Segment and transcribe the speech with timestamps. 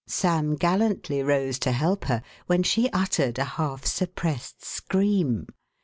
[0.07, 5.45] Sam gallantly rose to help her, when she uttered a half suppressed scream.